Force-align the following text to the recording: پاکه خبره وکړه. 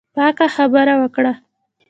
پاکه 0.15 0.47
خبره 0.55 0.93
وکړه. 1.01 1.33